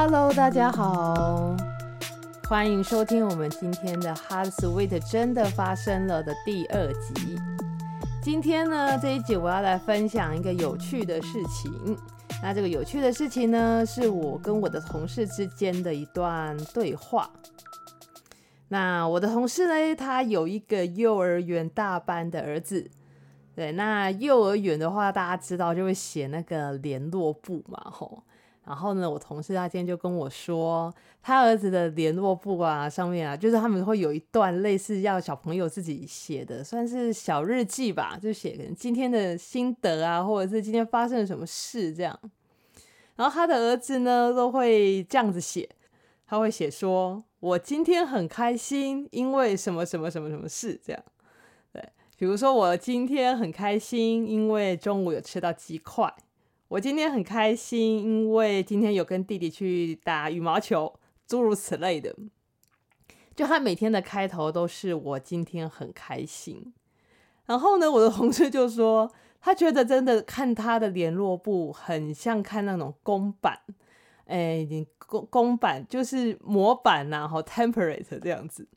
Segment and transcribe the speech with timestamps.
[0.00, 1.56] Hello，大家好，
[2.48, 7.36] 欢迎收听我们今天的《Heart Sweet》真的发生了的第二集。
[8.22, 11.98] 今天呢，这一集我要来分享一个有趣的事情。
[12.40, 17.28] 那这个有趣的事情呢，是我跟我的同事之间的一段对话。
[18.68, 22.88] 那我的同事呢，他有一个幼儿园大班的儿子。
[23.56, 28.22] 对，那幼儿园的话，大家知道就会写那个联络簿嘛，吼。
[28.68, 42.20] 然后呢，我同事他今天就跟我说，他儿子的联络簿啊，上面啊，就是他们会有一段类似要小朋友自己写的，算是小日记吧，就写可能今天的心得啊，或者是今天发生了什么事这样。
[43.16, 45.66] 然后他的儿子呢，都会这样子写，
[46.26, 51.02] 他会写说：“我今天很开心，因为什么什么什么什么事。”这样。
[51.72, 51.82] 对
[52.18, 56.14] 比如说，我今天很开心，因为中午有吃到鸡块。
[56.68, 60.92] 我今天很开心，因为今天有跟弟弟去打羽毛球，
[61.26, 62.14] 诸如此类的。
[63.34, 66.74] 就他每天的开头都是我今天很开心。
[67.46, 69.10] 然后呢，我的同事就说，
[69.40, 73.60] 他觉得真的看他的联络簿很像看那种公版，
[74.26, 78.68] 哎，公公版就是模板呐，和 template 这样子。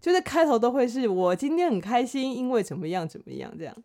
[0.00, 3.76] 就是开头都会是我今天很开心，因为怎么样怎么样这样，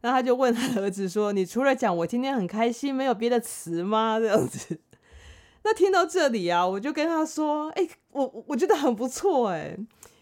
[0.00, 4.78] 然后他就问他儿子说：“你除了讲我今天很开心，没有别的词吗？”这样子。
[5.64, 9.76] 那听到这里啊，我就跟他说：“哎，我我觉得很不错哎，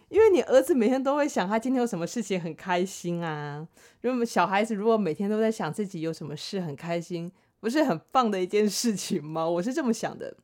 [0.08, 3.66] 因为你儿子每天都会想他今天有什么事情很开心啊。
[4.00, 7.30] 如果小孩子如果每天都在想自己有什么事很开心，
[7.60, 9.46] 不是很棒的一件事情吗？
[9.46, 10.36] 我是这么想的。”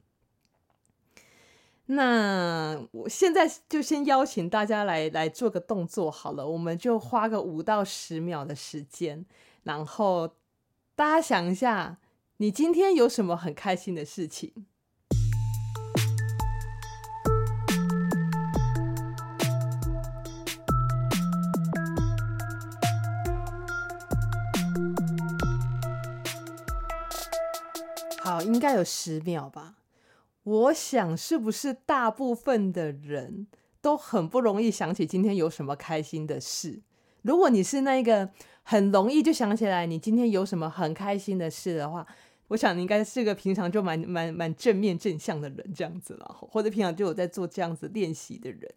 [1.87, 9.27] 那我现在就先邀请大家来来做个动作好了，我们就花个五到十秒的时间，
[9.65, 10.37] 然后
[10.95, 11.99] 大家想一下，
[12.39, 14.53] 你今天有什么很开心的事情？
[28.23, 29.75] 好，应该有十秒吧。
[30.45, 33.47] 我想，是不是大部分的人
[33.81, 36.81] 都很不容易想起今天有什么开心的事？
[37.23, 38.29] 如果你是那个
[38.65, 42.05] 很容易就想起来你今天有什么很开心的事的话，
[42.49, 48.75] 我想你应该是个平常就蛮蛮蛮正面正向的人，这样子了，或者平常就有在做这样子练习的人。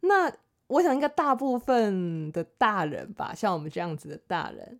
[0.00, 0.30] 那
[0.66, 4.78] 我想，应该大部分的大人吧，像我们这样子的大人，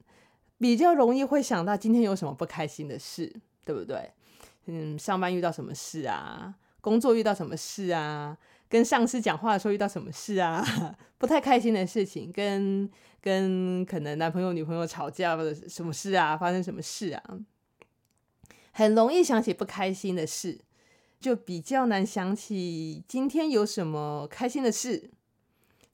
[0.59, 3.33] 比较容易会想到今天有什么不开心的事，
[3.65, 4.11] 对不对？
[4.67, 6.55] 嗯，上班遇到什么事啊？
[6.81, 8.37] 工作遇到什么事啊？
[8.69, 10.65] 跟上司讲话的时候遇到什么事啊？
[11.19, 16.37] 不太开心的事情，跟跟可能男朋友、女朋友吵架或者什么事啊？
[16.37, 17.23] 发生什么事啊？
[18.73, 20.61] 很容易想起不开心的事，
[21.21, 25.11] 就比较难想起今天有什么开心的事。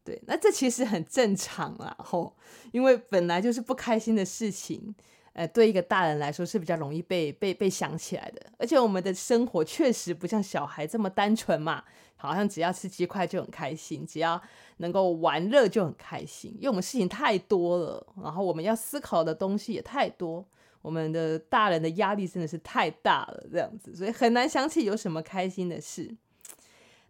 [0.02, 2.34] 对，那这其实很正常啦，吼，
[2.72, 4.94] 因为本来就是不开心的事情。
[5.32, 11.84] 呃，对一个大人来说是比较容易被被被想起来的，而且我们的生活确实不像小孩这么单纯嘛，
[12.16, 14.40] 好像只要吃鸡块就很开心，只要
[14.78, 20.44] 能够玩乐就很开心，因为我们事情太多了，然后我们要思考的东西也太多，
[20.82, 26.16] 我们的大人的压力真的是太大了，这样子，所以很难想起有什么开心的事。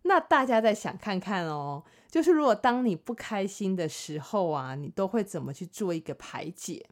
[0.02, 6.84] 那大家再想看看哦，就是如果当你不开心的时候啊，你都会怎么去做一个排解？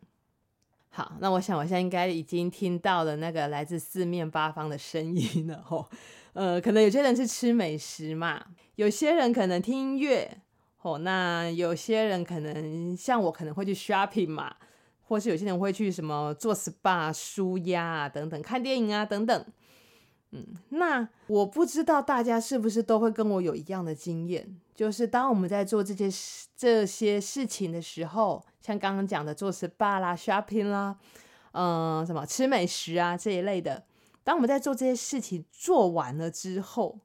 [0.90, 5.88] 好，那我想我现在应该已经听到了那个来自四面八方的声音了吼。
[6.32, 8.44] 呃，可能有些人是吃美食嘛，
[8.76, 10.38] 有些人可能听音乐，
[10.82, 14.54] 哦，那有些人可能像我可能会去 shopping 嘛，
[15.02, 19.44] 或是有些人会去什么做 SPA、舒压啊等等，看电影啊等等。
[20.30, 30.96] 嗯，那我不知道大家是不是都会跟我有一样的经验，就是当我们在做这些事这些事情的时候，像刚刚讲的做 SPA 啦、shopping 啦，
[31.52, 33.84] 嗯，什么吃美食啊这一类的，
[34.22, 36.98] 当我们在做这些事情做完了之后，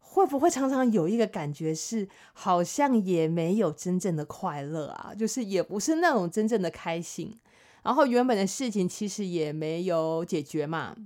[0.00, 7.38] 会不会常常有一个感觉是，好像也没有真正的快乐啊，就是也不是那种真正的开心，
[7.84, 10.96] 然后原本的事情其实也没有解决嘛。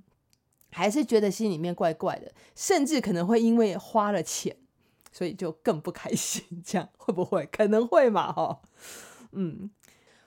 [0.72, 4.56] 还是觉得心里面怪怪的，甚至可能会因为花了钱，
[5.12, 6.42] 所以就更不开心。
[6.64, 7.46] 这样会不会？
[7.46, 8.32] 可能会嘛？
[8.32, 8.60] 哈，
[9.32, 9.70] 嗯，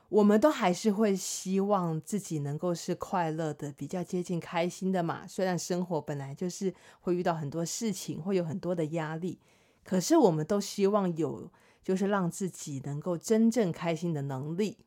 [0.10, 5.26] 我们都还是会希望自己能够是快乐的，比较接近开心的嘛。
[5.28, 9.40] 虽然生活本来就是会遇到很多事情，会有很多的压力，
[9.84, 11.50] 可是我们都希望有，
[11.84, 14.78] 就是让自己能够真正开心的能力。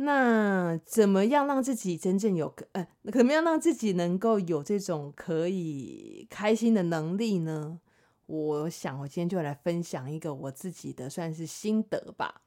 [0.00, 7.80] 那怎么样让自己真正有呃，怎么样让自己能够有这种可以开心的能力呢？
[8.26, 12.42] 我想我今天就来分享一个我自己的算是心得吧。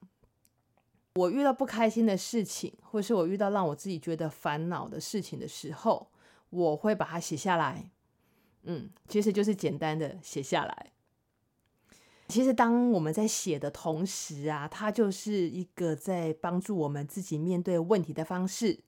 [1.15, 6.09] 我遇到不开心的事情，或是我遇到让我自己觉得烦恼的事情的时候，
[6.51, 7.91] 我会把它写下来。
[8.63, 10.91] 嗯，其实就是简单的写下来。
[12.31, 18.79] 其实当我们在写的同时啊，它就是一个在帮助我们自己面对问题的方式。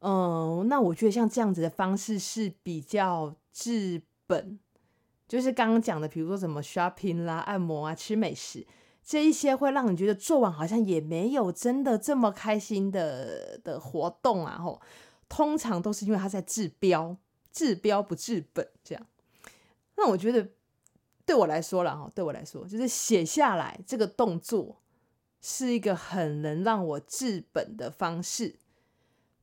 [0.00, 4.58] 嗯，那我觉得像这样子的方式是比较治本，
[5.28, 8.66] 就是刚刚讲的，比如说什么 shopping 啦、按摩啊、吃美食。
[9.04, 14.80] 这一些会让你觉得做完好像也没有真的这么开心的的活动啊，吼，
[15.28, 17.16] 通常都是因为他在治标，
[17.52, 19.06] 治标不治本这样。
[19.96, 20.48] 那我觉得
[21.26, 24.76] 对我来说啦，哈，对我来说，就是写下来这个动作
[25.42, 28.54] 是一个很能让我治本的方式，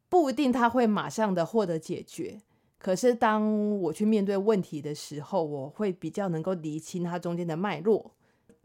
[0.10, 2.42] 不一定他会马上的获得解决，
[2.78, 8.12] 可是当我去面对问题的时候，我会比较能够理清它中间的脉络。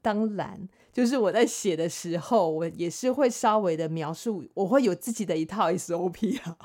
[0.00, 6.56] 当然，就是我在写的时候，我也是会稍微的描述，我会有自己的一套 SOP 啊，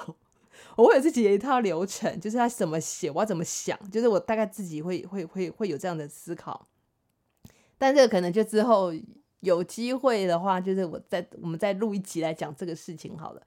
[0.75, 6.67] 我会有自己的一套流程，就是他怎么写，我要怎么想，就是我大概自己会会会会有这样的思考。
[7.77, 8.93] 但这个可能就之后
[9.41, 13.41] 有机会的话，就是我再我们再录一集来讲这个事情好了。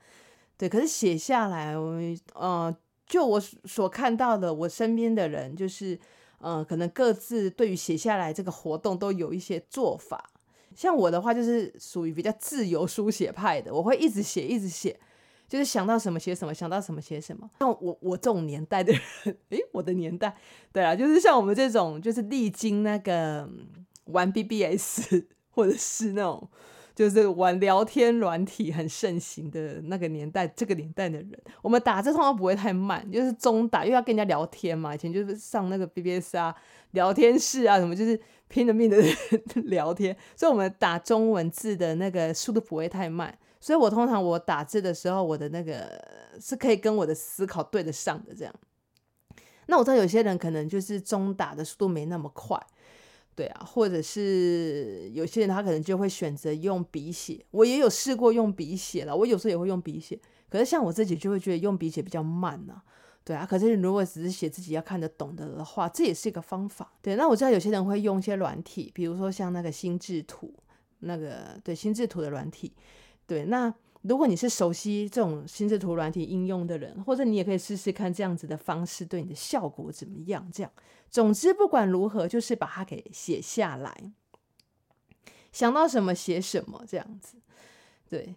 [0.57, 2.01] 对，可是写下来，我
[2.35, 2.77] 呃，
[3.07, 5.99] 就我所看到的，我身边的人就是。
[6.39, 10.31] 嗯，可能各自对于写下来这个活动都有一些做法。
[10.75, 15.01] 像我的话，就是属于比较自由书写派的，我会一直写，一直写，
[15.49, 17.49] 就是想到什么写什么，想到什么写什么。
[17.59, 20.37] 像我我这种年代的人， 诶，我的年代，
[20.73, 23.49] 对啊，就是像我们这种，就是历经那个
[24.07, 26.49] 玩 BBS 或者是那种。
[26.97, 34.95] 就是玩聊天软体很盛行的那个年代，这个年代的人，我们打字通常不会太慢，就是中打，因为要跟人家聊天嘛。
[34.95, 36.55] 以前就是上那个 BBS 啊，
[36.93, 38.97] 聊天室啊什么，就是拼了命的
[39.69, 43.37] 聊天，所以我们打中文字的那个速度不会太慢。
[43.61, 46.03] 所以我通常我打字的时候，我的那个
[46.41, 48.55] 是可以跟我的思考对得上的这样。
[49.67, 52.61] 那我知道有些人可能就是中打的速度没那么快。
[53.35, 60.19] 对啊，或者是有些人他可能就会选择用笔写，我也有试过用笔写了，我有时候也会用笔写，
[60.49, 62.81] 可是像我自己就会觉得用笔写比较慢呐，
[63.23, 66.91] 对啊，可是如果只是写自己要看得懂的的话，这也是一个方法。
[67.03, 70.55] 对，那我知道有些人会用一些软体，比如说像那个心智图，
[71.01, 72.73] 那个对心智图的软体，
[73.27, 73.75] 对，那。
[74.03, 80.49] 如果你是熟悉这种心智图软体应用的人，或者你也可以试试看这样子的方式对你的效果怎么样？
[80.53, 80.71] 这样，
[81.11, 83.93] 总之不管如何，就是把它给写下来，
[85.51, 87.37] 想到什么写什么，这样子。
[88.09, 88.33] 对，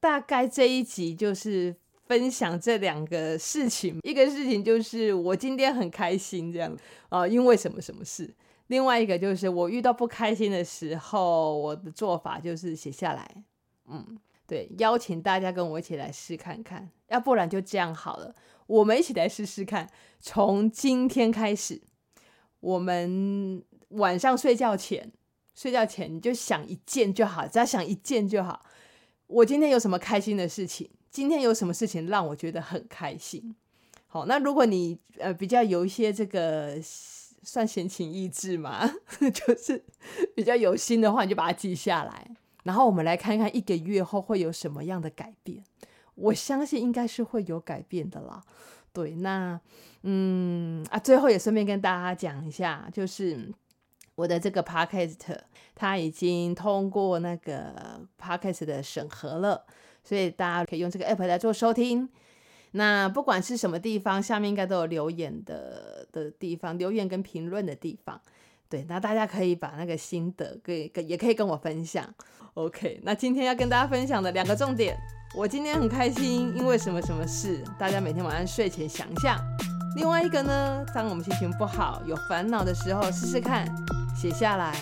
[0.00, 1.76] 大概这一集就是
[2.06, 6.74] 分享这两个事情，一个事情就是我今天很开心这样
[7.10, 8.24] 啊，因为什么什么事；
[8.68, 13.44] 另外一个就是我遇到不开心的时候，我的做法就是写下来，
[13.90, 14.18] 嗯。
[14.46, 18.34] 对，邀请大家跟我一起来试看看，要不然就这样好了，
[18.66, 19.88] 我们一起来试试看。
[20.18, 21.80] 从今天开始，
[22.58, 25.12] 我们晚上睡觉前，
[25.54, 28.66] 睡觉前你就想一件就好，只要想一件就好。
[29.28, 30.90] 我今天有什么开心的事情？
[31.12, 33.54] 今天有什么事情让我觉得很开心？
[34.08, 38.92] 好，那如果你呃比较有一些这个算闲情逸致嘛，
[39.32, 39.84] 就是
[40.34, 42.30] 比较有心的话，你就把它记下来。
[42.64, 45.64] 然后我们来看看一个月后会有什么样的改变，
[46.14, 48.42] 我相信应该是会有改变的啦。
[48.92, 49.60] 对，那
[50.02, 53.52] 嗯啊，最后也顺便跟大家讲一下，就是
[54.16, 55.16] 我的这个 podcast
[55.74, 59.64] 它已经通过那个 podcast 的审核了，
[60.02, 62.08] 所以大家可以用这个 app 来做收听。
[62.72, 68.20] 那不管是什么地方，下面应该都有留言的的地方，留言跟评论的地方。
[68.70, 72.08] 对，那大家可以把那个心得给给，也可以跟我分享。
[72.54, 74.96] OK，那今天要跟大家分享的两个重点，
[75.36, 79.36] 我今天很开心，因为什么什么事，大家每天晚上睡前想一下。
[79.96, 83.66] 另外一个呢，当我们心情不好、有烦恼的时候，试试看
[84.14, 84.72] 写下来。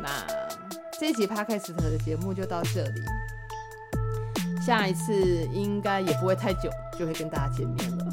[0.00, 0.08] 那
[1.00, 3.00] 这一集 Podcast 的节目就到这里，
[4.64, 5.12] 下一次
[5.52, 8.06] 应该也不会太久，就会跟大家见面了。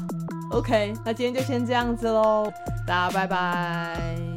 [0.50, 2.52] OK，那今天就先这样子喽，
[2.86, 4.35] 大家拜拜。